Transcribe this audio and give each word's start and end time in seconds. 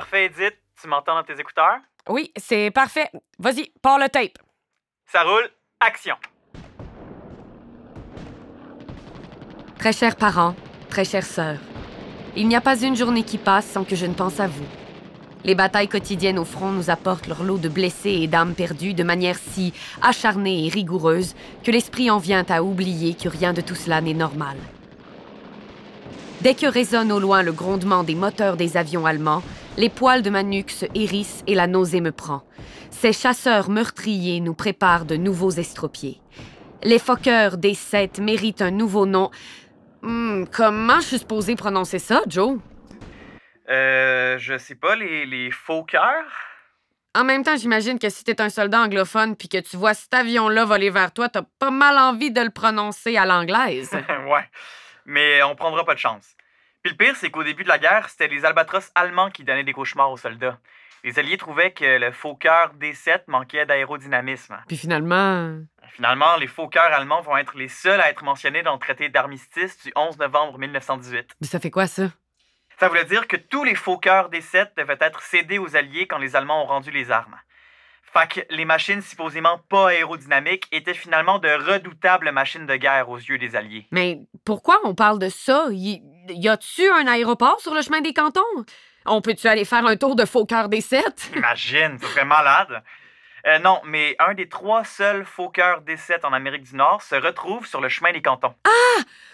parfait, 0.00 0.26
Edith. 0.26 0.58
Tu 0.78 0.88
m'entends 0.88 1.14
dans 1.14 1.22
tes 1.22 1.40
écouteurs? 1.40 1.78
Oui, 2.06 2.30
c'est 2.36 2.70
parfait. 2.70 3.10
Vas-y, 3.38 3.72
pars 3.80 3.98
le 3.98 4.10
tape. 4.10 4.36
Ça 5.06 5.22
roule. 5.22 5.48
Action. 5.80 6.16
Très 9.78 9.94
chers 9.94 10.16
parents, 10.16 10.54
très 10.90 11.06
chères 11.06 11.24
sœurs, 11.24 11.60
il 12.36 12.46
n'y 12.46 12.56
a 12.56 12.60
pas 12.60 12.78
une 12.78 12.94
journée 12.94 13.22
qui 13.22 13.38
passe 13.38 13.66
sans 13.66 13.84
que 13.84 13.96
je 13.96 14.04
ne 14.04 14.12
pense 14.12 14.38
à 14.38 14.48
vous. 14.48 14.66
Les 15.44 15.54
batailles 15.54 15.88
quotidiennes 15.88 16.38
au 16.38 16.44
front 16.44 16.72
nous 16.72 16.90
apportent 16.90 17.26
leur 17.26 17.42
lot 17.42 17.56
de 17.56 17.70
blessés 17.70 18.18
et 18.20 18.26
d'âmes 18.26 18.54
perdues 18.54 18.92
de 18.92 19.02
manière 19.02 19.38
si 19.38 19.72
acharnée 20.02 20.66
et 20.66 20.68
rigoureuse 20.68 21.34
que 21.64 21.70
l'esprit 21.70 22.10
en 22.10 22.18
vient 22.18 22.44
à 22.50 22.62
oublier 22.62 23.14
que 23.14 23.30
rien 23.30 23.54
de 23.54 23.62
tout 23.62 23.74
cela 23.74 24.02
n'est 24.02 24.12
normal. 24.12 24.58
Dès 26.42 26.54
que 26.54 26.66
résonne 26.66 27.12
au 27.12 27.18
loin 27.18 27.42
le 27.42 27.52
grondement 27.52 28.04
des 28.04 28.14
moteurs 28.14 28.58
des 28.58 28.76
avions 28.76 29.06
allemands, 29.06 29.42
les 29.76 29.88
poils 29.88 30.22
de 30.22 30.30
ma 30.30 30.42
nuque 30.42 30.70
se 30.70 30.86
hérissent 30.94 31.42
et 31.46 31.54
la 31.54 31.66
nausée 31.66 32.00
me 32.00 32.12
prend. 32.12 32.42
Ces 32.90 33.12
chasseurs 33.12 33.68
meurtriers 33.68 34.40
nous 34.40 34.54
préparent 34.54 35.04
de 35.04 35.16
nouveaux 35.16 35.50
estropiés. 35.50 36.20
Les 36.82 36.98
foqueurs 36.98 37.58
des 37.58 37.74
sept 37.74 38.18
méritent 38.18 38.62
un 38.62 38.70
nouveau 38.70 39.06
nom. 39.06 39.30
Hmm, 40.02 40.44
comment 40.44 41.00
je 41.00 41.06
suis 41.06 41.18
supposé 41.18 41.56
prononcer 41.56 41.98
ça, 41.98 42.22
Joe? 42.26 42.58
Euh, 43.68 44.38
je 44.38 44.56
sais 44.56 44.76
pas, 44.76 44.94
les, 44.94 45.26
les 45.26 45.50
faux 45.50 45.82
cœurs? 45.82 46.24
En 47.16 47.24
même 47.24 47.42
temps, 47.42 47.56
j'imagine 47.56 47.98
que 47.98 48.10
si 48.10 48.24
t'es 48.24 48.40
un 48.42 48.50
soldat 48.50 48.82
anglophone 48.82 49.36
puis 49.36 49.48
que 49.48 49.58
tu 49.58 49.76
vois 49.76 49.94
cet 49.94 50.12
avion-là 50.12 50.66
voler 50.66 50.90
vers 50.90 51.12
toi, 51.12 51.28
t'as 51.28 51.44
pas 51.58 51.70
mal 51.70 51.98
envie 51.98 52.30
de 52.30 52.42
le 52.42 52.50
prononcer 52.50 53.16
à 53.16 53.24
l'anglaise. 53.24 53.90
ouais, 54.28 54.44
mais 55.06 55.42
on 55.42 55.54
prendra 55.54 55.84
pas 55.84 55.94
de 55.94 55.98
chance. 55.98 56.36
Puis 56.86 56.92
le 56.92 57.04
pire, 57.04 57.16
c'est 57.16 57.30
qu'au 57.30 57.42
début 57.42 57.64
de 57.64 57.68
la 57.68 57.80
guerre, 57.80 58.08
c'était 58.08 58.28
les 58.28 58.44
albatros 58.44 58.92
allemands 58.94 59.28
qui 59.28 59.42
donnaient 59.42 59.64
des 59.64 59.72
cauchemars 59.72 60.08
aux 60.08 60.16
soldats. 60.16 60.56
Les 61.02 61.18
Alliés 61.18 61.36
trouvaient 61.36 61.72
que 61.72 61.98
le 61.98 62.12
Fokker 62.12 62.66
D7 62.78 63.22
manquait 63.26 63.66
d'aérodynamisme. 63.66 64.56
puis 64.68 64.76
finalement. 64.76 65.58
Finalement, 65.88 66.36
les 66.36 66.46
Fokkers 66.46 66.92
allemands 66.92 67.22
vont 67.22 67.36
être 67.38 67.56
les 67.56 67.66
seuls 67.66 68.00
à 68.00 68.08
être 68.08 68.22
mentionnés 68.22 68.62
dans 68.62 68.74
le 68.74 68.78
traité 68.78 69.08
d'armistice 69.08 69.82
du 69.82 69.92
11 69.96 70.16
novembre 70.18 70.58
1918. 70.60 71.34
Mais 71.40 71.48
ça 71.48 71.58
fait 71.58 71.72
quoi, 71.72 71.88
ça? 71.88 72.12
Ça 72.78 72.86
voulait 72.86 73.04
dire 73.04 73.26
que 73.26 73.36
tous 73.36 73.64
les 73.64 73.74
Fokkers 73.74 74.28
D7 74.30 74.76
devaient 74.76 74.98
être 75.00 75.22
cédés 75.22 75.58
aux 75.58 75.74
Alliés 75.74 76.06
quand 76.06 76.18
les 76.18 76.36
Allemands 76.36 76.62
ont 76.62 76.66
rendu 76.66 76.92
les 76.92 77.10
armes. 77.10 77.34
Fait 78.16 78.28
que 78.28 78.54
les 78.54 78.64
machines 78.64 79.02
supposément 79.02 79.60
pas 79.68 79.88
aérodynamiques 79.88 80.66
étaient 80.72 80.94
finalement 80.94 81.38
de 81.38 81.48
redoutables 81.48 82.32
machines 82.32 82.66
de 82.66 82.76
guerre 82.76 83.10
aux 83.10 83.18
yeux 83.18 83.36
des 83.36 83.56
Alliés. 83.56 83.86
Mais 83.90 84.20
pourquoi 84.44 84.80
on 84.84 84.94
parle 84.94 85.18
de 85.18 85.28
ça? 85.28 85.66
Y, 85.70 86.02
y 86.28 86.48
a-tu 86.48 86.88
un 86.90 87.06
aéroport 87.06 87.60
sur 87.60 87.74
le 87.74 87.82
chemin 87.82 88.00
des 88.00 88.14
cantons? 88.14 88.40
On 89.04 89.20
peut-tu 89.20 89.48
aller 89.48 89.64
faire 89.66 89.84
un 89.84 89.96
tour 89.96 90.16
de 90.16 90.24
Fokker 90.24 90.68
des 90.68 90.80
7? 90.82 91.32
Imagine, 91.36 91.98
ce 92.00 92.06
serait 92.08 92.24
malade. 92.24 92.82
Euh, 93.46 93.58
non, 93.60 93.80
mais 93.84 94.16
un 94.18 94.34
des 94.34 94.48
trois 94.48 94.82
seuls 94.82 95.24
Fokker 95.24 95.74
D7 95.86 96.24
en 96.24 96.32
Amérique 96.32 96.64
du 96.64 96.74
Nord 96.74 97.02
se 97.02 97.14
retrouve 97.14 97.66
sur 97.66 97.80
le 97.80 97.88
chemin 97.88 98.12
des 98.12 98.22
cantons. 98.22 98.54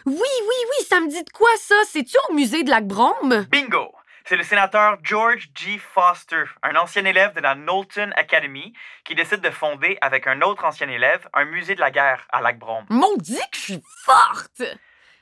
Oui, 0.05 0.15
oui, 0.17 0.19
oui, 0.21 0.85
ça 0.87 1.01
me 1.01 1.09
dit 1.09 1.23
de 1.23 1.31
quoi 1.31 1.49
ça? 1.57 1.77
C'est-tu 1.87 2.17
au 2.29 2.35
musée 2.35 2.65
de 2.65 2.71
Lac-Brome? 2.71 3.47
Bingo! 3.51 3.93
C'est 4.25 4.37
le 4.37 4.45
sénateur 4.45 4.99
George 5.03 5.51
G. 5.55 5.79
Foster, 5.79 6.45
un 6.63 6.77
ancien 6.77 7.05
élève 7.05 7.35
de 7.35 7.41
la 7.41 7.55
Knowlton 7.55 8.11
Academy, 8.17 8.73
qui 9.05 9.15
décide 9.15 9.41
de 9.41 9.51
fonder, 9.51 9.99
avec 10.01 10.27
un 10.27 10.43
autre 10.43 10.65
ancien 10.65 10.89
élève, 10.89 11.29
un 11.35 11.45
musée 11.45 11.75
de 11.75 11.81
la 11.81 11.91
guerre 11.91 12.27
à 12.31 12.41
Lac-Brome. 12.41 12.87
Maudit 12.89 13.41
que 13.51 13.57
je 13.57 13.61
suis 13.61 13.83
forte! 14.05 14.63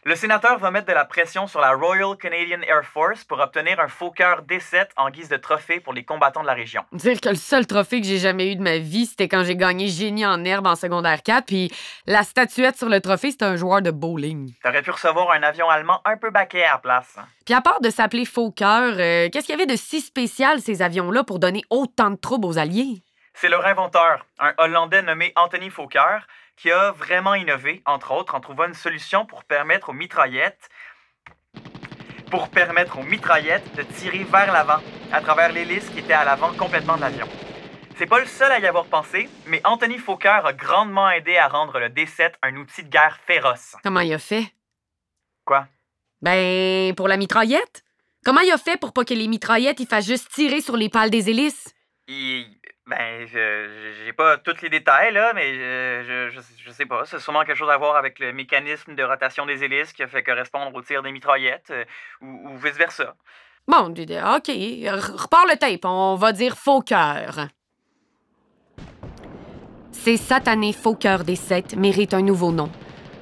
Le 0.04 0.16
sénateur 0.16 0.58
va 0.58 0.70
mettre 0.70 0.86
de 0.86 0.94
la 0.94 1.04
pression 1.04 1.46
sur 1.46 1.60
la 1.60 1.72
Royal 1.74 2.16
Canadian 2.16 2.62
Air 2.62 2.86
Force 2.86 3.22
pour 3.22 3.38
obtenir 3.38 3.78
un 3.80 3.88
Fokker 3.88 4.36
D7 4.48 4.86
en 4.96 5.10
guise 5.10 5.28
de 5.28 5.36
trophée 5.36 5.78
pour 5.78 5.92
les 5.92 6.04
combattants 6.04 6.40
de 6.40 6.46
la 6.46 6.54
région. 6.54 6.84
Dire 6.92 7.20
que 7.20 7.28
le 7.28 7.34
seul 7.34 7.66
trophée 7.66 8.00
que 8.00 8.06
j'ai 8.06 8.16
jamais 8.16 8.50
eu 8.50 8.56
de 8.56 8.62
ma 8.62 8.78
vie, 8.78 9.04
c'était 9.04 9.28
quand 9.28 9.44
j'ai 9.44 9.56
gagné 9.56 9.88
génie 9.88 10.24
en 10.24 10.42
herbe 10.42 10.66
en 10.66 10.74
secondaire 10.74 11.22
4, 11.22 11.44
puis 11.44 11.70
la 12.06 12.22
statuette 12.22 12.78
sur 12.78 12.88
le 12.88 13.02
trophée, 13.02 13.30
c'était 13.30 13.44
un 13.44 13.56
joueur 13.56 13.82
de 13.82 13.90
bowling. 13.90 14.54
T'aurais 14.62 14.80
pu 14.80 14.90
recevoir 14.90 15.32
un 15.32 15.42
avion 15.42 15.68
allemand 15.68 16.00
un 16.06 16.16
peu 16.16 16.30
baquet 16.30 16.64
à 16.64 16.72
la 16.72 16.78
place. 16.78 17.18
Puis 17.44 17.52
à 17.52 17.60
part 17.60 17.82
de 17.82 17.90
s'appeler 17.90 18.24
Fokker, 18.24 18.64
euh, 18.64 19.28
qu'est-ce 19.30 19.44
qu'il 19.44 19.58
y 19.58 19.60
avait 19.60 19.70
de 19.70 19.76
si 19.76 20.00
spécial 20.00 20.60
ces 20.60 20.80
avions-là 20.80 21.24
pour 21.24 21.38
donner 21.38 21.60
autant 21.68 22.08
de 22.08 22.16
troubles 22.16 22.46
aux 22.46 22.56
Alliés? 22.56 23.02
C'est 23.40 23.48
leur 23.48 23.64
inventeur, 23.64 24.26
un 24.38 24.52
Hollandais 24.58 25.00
nommé 25.00 25.32
Anthony 25.34 25.70
Fokker, 25.70 26.18
qui 26.56 26.70
a 26.70 26.92
vraiment 26.92 27.34
innové, 27.34 27.80
entre 27.86 28.10
autres, 28.12 28.34
en 28.34 28.40
trouvant 28.40 28.66
une 28.66 28.74
solution 28.74 29.24
pour 29.24 29.44
permettre 29.44 29.88
aux 29.88 29.94
mitraillettes 29.94 30.68
pour 32.30 32.50
permettre 32.50 32.98
aux 32.98 33.02
mitraillettes 33.02 33.74
de 33.76 33.82
tirer 33.82 34.24
vers 34.24 34.52
l'avant, 34.52 34.80
à 35.10 35.20
travers 35.22 35.50
l'hélice 35.50 35.88
qui 35.88 36.00
était 36.00 36.12
à 36.12 36.24
l'avant 36.24 36.52
complètement 36.52 36.96
de 36.96 37.00
l'avion. 37.00 37.26
C'est 37.96 38.06
pas 38.06 38.20
le 38.20 38.26
seul 38.26 38.52
à 38.52 38.60
y 38.60 38.66
avoir 38.66 38.84
pensé, 38.84 39.28
mais 39.46 39.60
Anthony 39.64 39.96
Fokker 39.98 40.40
a 40.44 40.52
grandement 40.52 41.10
aidé 41.10 41.38
à 41.38 41.48
rendre 41.48 41.80
le 41.80 41.88
D7 41.88 42.34
un 42.42 42.56
outil 42.56 42.84
de 42.84 42.88
guerre 42.88 43.18
féroce. 43.26 43.74
Comment 43.82 44.00
il 44.00 44.12
a 44.12 44.18
fait? 44.18 44.52
Quoi? 45.46 45.66
Ben, 46.22 46.94
pour 46.94 47.08
la 47.08 47.16
mitraillette? 47.16 47.82
Comment 48.22 48.42
il 48.42 48.52
a 48.52 48.58
fait 48.58 48.78
pour 48.78 48.92
pas 48.92 49.04
que 49.06 49.14
les 49.14 49.26
mitraillettes 49.28 49.80
ils 49.80 49.88
fassent 49.88 50.06
juste 50.06 50.30
tirer 50.30 50.60
sur 50.60 50.76
les 50.76 50.90
pales 50.90 51.10
des 51.10 51.30
hélices? 51.30 51.74
Il- 52.06 52.60
Ben, 52.90 53.24
je- 53.26 53.92
j'ai 54.04 54.12
pas 54.12 54.36
tous 54.38 54.60
les 54.62 54.68
détails, 54.68 55.12
là, 55.12 55.32
mais 55.32 55.54
je, 55.54 56.28
je, 56.34 56.70
sais 56.72 56.86
pas. 56.86 57.04
C'est 57.04 57.20
sûrement 57.20 57.44
quelque 57.44 57.56
chose 57.56 57.70
à 57.70 57.76
voir 57.76 57.94
avec 57.94 58.18
le 58.18 58.32
mécanisme 58.32 58.96
de 58.96 59.02
rotation 59.04 59.46
des 59.46 59.62
hélices 59.62 59.92
qui 59.92 60.02
a 60.02 60.08
fait 60.08 60.24
correspondre 60.24 60.74
au 60.74 60.82
tir 60.82 61.00
des 61.02 61.12
mitraillettes, 61.12 61.70
euh, 61.70 61.84
ou, 62.20 62.48
ou 62.50 62.56
vice-versa. 62.58 63.14
Bon, 63.68 63.90
OK. 63.90 64.48
Repars 64.48 65.46
le 65.46 65.56
tape. 65.56 65.84
On 65.84 66.16
va 66.16 66.32
dire 66.32 66.56
Fokker. 66.56 67.30
Ces 69.92 70.16
satanés 70.16 70.72
Fokker 70.72 71.18
des 71.24 71.36
sept 71.36 71.76
méritent 71.76 72.14
un 72.14 72.22
nouveau 72.22 72.50
nom. 72.50 72.70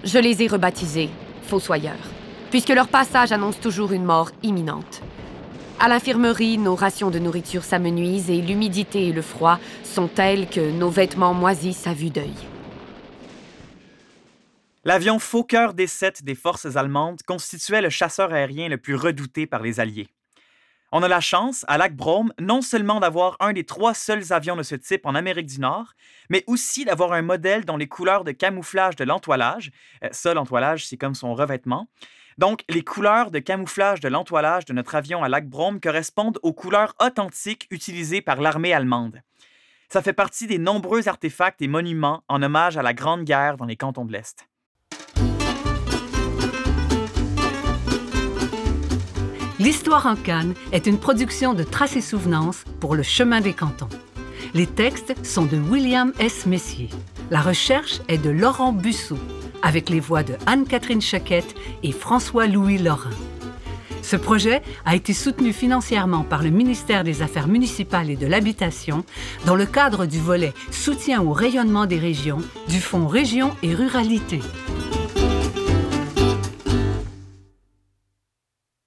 Je 0.04 0.18
les 0.18 0.42
ai 0.42 0.46
rebaptisés 0.46 1.10
Fossoyeurs, 1.42 2.08
puisque 2.50 2.68
leur 2.70 2.88
passage 2.88 3.32
annonce 3.32 3.60
toujours 3.60 3.92
une 3.92 4.04
mort 4.04 4.30
imminente. 4.42 5.02
À 5.80 5.86
l'infirmerie, 5.86 6.58
nos 6.58 6.74
rations 6.74 7.08
de 7.08 7.20
nourriture 7.20 7.62
s'amenuisent 7.62 8.30
et 8.30 8.42
l'humidité 8.42 9.06
et 9.06 9.12
le 9.12 9.22
froid 9.22 9.60
sont 9.84 10.08
tels 10.08 10.48
que 10.48 10.72
nos 10.72 10.90
vêtements 10.90 11.34
moisissent 11.34 11.86
à 11.86 11.94
vue 11.94 12.10
d'œil. 12.10 12.34
L'avion 14.84 15.20
Fokker 15.20 15.68
D7 15.76 16.24
des 16.24 16.34
forces 16.34 16.74
allemandes 16.74 17.22
constituait 17.22 17.80
le 17.80 17.90
chasseur 17.90 18.32
aérien 18.32 18.68
le 18.68 18.78
plus 18.78 18.96
redouté 18.96 19.46
par 19.46 19.62
les 19.62 19.78
Alliés. 19.78 20.08
On 20.90 21.04
a 21.04 21.08
la 21.08 21.20
chance, 21.20 21.64
à 21.68 21.78
Lac-Brome, 21.78 22.32
non 22.40 22.60
seulement 22.60 22.98
d'avoir 22.98 23.36
un 23.38 23.52
des 23.52 23.64
trois 23.64 23.94
seuls 23.94 24.32
avions 24.32 24.56
de 24.56 24.64
ce 24.64 24.74
type 24.74 25.06
en 25.06 25.14
Amérique 25.14 25.46
du 25.46 25.60
Nord, 25.60 25.92
mais 26.28 26.42
aussi 26.48 26.86
d'avoir 26.86 27.12
un 27.12 27.22
modèle 27.22 27.64
dont 27.64 27.76
les 27.76 27.86
couleurs 27.86 28.24
de 28.24 28.32
camouflage 28.32 28.96
de 28.96 29.04
l'entoilage, 29.04 29.70
ça, 30.10 30.34
l'entoilage, 30.34 30.86
c'est 30.86 30.96
comme 30.96 31.14
son 31.14 31.34
revêtement, 31.34 31.88
donc 32.38 32.62
les 32.68 32.82
couleurs 32.82 33.30
de 33.30 33.40
camouflage 33.40 34.00
de 34.00 34.08
l'entoilage 34.08 34.64
de 34.64 34.72
notre 34.72 34.94
avion 34.94 35.22
à 35.22 35.28
Lac-Brome 35.28 35.80
correspondent 35.80 36.38
aux 36.42 36.52
couleurs 36.52 36.94
authentiques 37.00 37.66
utilisées 37.70 38.22
par 38.22 38.40
l'armée 38.40 38.72
allemande. 38.72 39.20
Ça 39.90 40.02
fait 40.02 40.12
partie 40.12 40.46
des 40.46 40.58
nombreux 40.58 41.08
artefacts 41.08 41.60
et 41.60 41.68
monuments 41.68 42.22
en 42.28 42.42
hommage 42.42 42.76
à 42.76 42.82
la 42.82 42.94
Grande 42.94 43.24
Guerre 43.24 43.56
dans 43.56 43.64
les 43.64 43.76
cantons 43.76 44.04
de 44.04 44.12
l'Est. 44.12 44.46
L'Histoire 49.58 50.06
en 50.06 50.14
Cannes 50.14 50.54
est 50.70 50.86
une 50.86 51.00
production 51.00 51.52
de 51.52 51.64
Traces 51.64 51.96
et 51.96 52.00
Souvenances 52.00 52.62
pour 52.78 52.94
le 52.94 53.02
Chemin 53.02 53.40
des 53.40 53.54
Cantons. 53.54 53.88
Les 54.54 54.68
textes 54.68 55.26
sont 55.26 55.46
de 55.46 55.56
William 55.56 56.12
S. 56.20 56.46
Messier. 56.46 56.88
La 57.30 57.40
recherche 57.40 58.00
est 58.06 58.18
de 58.18 58.30
Laurent 58.30 58.72
Busseau, 58.72 59.18
avec 59.62 59.90
les 59.90 60.00
voix 60.00 60.22
de 60.22 60.34
Anne-Catherine 60.46 61.00
Chaquette 61.00 61.54
et 61.82 61.92
François-Louis 61.92 62.78
Lorrain. 62.78 63.10
Ce 64.02 64.16
projet 64.16 64.62
a 64.86 64.96
été 64.96 65.12
soutenu 65.12 65.52
financièrement 65.52 66.22
par 66.22 66.42
le 66.42 66.50
ministère 66.50 67.04
des 67.04 67.20
Affaires 67.20 67.46
municipales 67.46 68.08
et 68.08 68.16
de 68.16 68.26
l'Habitation 68.26 69.04
dans 69.44 69.54
le 69.54 69.66
cadre 69.66 70.06
du 70.06 70.18
volet 70.18 70.54
Soutien 70.70 71.22
au 71.22 71.32
rayonnement 71.32 71.84
des 71.84 71.98
régions 71.98 72.40
du 72.68 72.80
Fonds 72.80 73.06
Région 73.06 73.54
et 73.62 73.74
Ruralité. 73.74 74.40